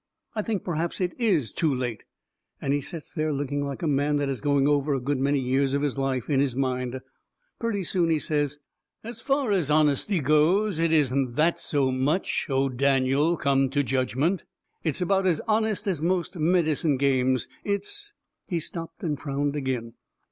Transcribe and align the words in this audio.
"I 0.33 0.41
think 0.41 0.63
perhaps 0.63 0.99
it 0.99 1.13
IS 1.19 1.53
too 1.53 1.71
late." 1.75 2.05
And 2.59 2.73
he 2.73 2.81
sets 2.81 3.13
there 3.13 3.31
looking 3.31 3.63
like 3.63 3.83
a 3.83 3.87
man 3.87 4.15
that 4.15 4.29
is 4.29 4.41
going 4.41 4.67
over 4.67 4.95
a 4.95 4.99
good 4.99 5.19
many 5.19 5.39
years 5.39 5.75
of 5.75 5.83
life 5.95 6.27
in 6.27 6.39
his 6.39 6.55
mind. 6.55 7.01
Purty 7.59 7.83
soon 7.83 8.09
he 8.09 8.17
says: 8.17 8.57
"As 9.03 9.21
far 9.21 9.51
as 9.51 9.69
honesty 9.69 10.19
goes 10.19 10.79
it 10.79 10.91
isn't 10.91 11.35
that 11.35 11.59
so 11.59 11.91
much, 11.91 12.47
O 12.49 12.67
Daniel 12.67 13.37
come 13.37 13.69
to 13.69 13.83
judgment! 13.83 14.43
It's 14.83 15.01
about 15.01 15.27
as 15.27 15.39
honest 15.41 15.85
as 15.85 16.01
most 16.01 16.35
medicine 16.35 16.97
games. 16.97 17.47
It's" 17.63 18.11
He 18.49 18.59
stopped 18.59 19.03
and 19.03 19.19
frowned 19.19 19.55
agin. 19.55 19.93